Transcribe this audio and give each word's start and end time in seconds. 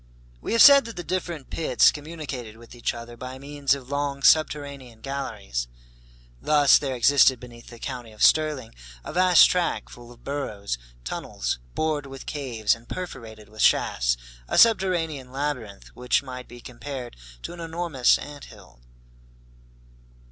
We 0.41 0.53
have 0.53 0.63
said 0.63 0.85
that 0.85 0.95
the 0.95 1.03
different 1.03 1.51
pits 1.51 1.91
communicated 1.91 2.57
with 2.57 2.73
each 2.73 2.95
other 2.95 3.15
by 3.15 3.37
means 3.37 3.75
of 3.75 3.91
long 3.91 4.23
subterranean 4.23 5.01
galleries. 5.01 5.67
Thus 6.41 6.79
there 6.79 6.95
existed 6.95 7.39
beneath 7.39 7.67
the 7.67 7.77
county 7.77 8.11
of 8.11 8.23
Stirling 8.23 8.73
a 9.05 9.13
vast 9.13 9.47
tract, 9.47 9.91
full 9.91 10.11
of 10.11 10.23
burrows, 10.23 10.79
tunnels, 11.03 11.59
bored 11.75 12.07
with 12.07 12.25
caves, 12.25 12.73
and 12.73 12.89
perforated 12.89 13.47
with 13.47 13.61
shafts, 13.61 14.17
a 14.47 14.57
subterranean 14.57 15.31
labyrinth, 15.31 15.89
which 15.89 16.23
might 16.23 16.47
be 16.47 16.61
compared 16.61 17.15
to 17.43 17.53
an 17.53 17.59
enormous 17.59 18.17
ant 18.17 18.45
hill. 18.45 18.79